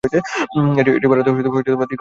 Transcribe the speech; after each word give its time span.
এটি 0.91 1.07
ভারতের 1.07 1.33
দীর্ঘতম 1.37 1.53
পাইপলাইন। 1.53 1.89